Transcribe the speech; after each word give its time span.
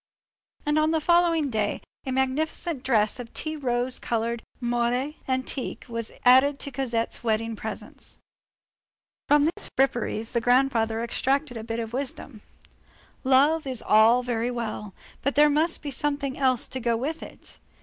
And 0.65 0.79
on 0.79 0.89
the 0.89 0.99
following 0.99 1.51
day, 1.51 1.79
a 2.07 2.11
magnificent 2.11 2.81
dress 2.81 3.19
of 3.19 3.31
tea 3.35 3.55
rose 3.55 3.99
colored 3.99 4.41
moire 4.59 5.13
antique 5.27 5.85
was 5.87 6.11
added 6.25 6.57
to 6.57 6.71
Cosette's 6.71 7.23
wedding 7.23 7.55
presents. 7.55 8.17
From 9.27 9.43
these 9.45 9.69
fripperies, 9.77 10.31
the 10.31 10.41
grandfather 10.41 11.03
extracted 11.03 11.55
a 11.55 11.63
bit 11.63 11.79
of 11.79 11.93
wisdom. 11.93 12.41
"Love 13.23 13.67
is 13.67 13.83
all 13.83 14.23
very 14.23 14.49
well; 14.49 14.91
but 15.21 15.35
there 15.35 15.51
must 15.51 15.83
be 15.83 15.91
something 15.91 16.35
else 16.35 16.67
to 16.69 16.79
go 16.79 16.97
with 16.97 17.21
it. 17.21 17.59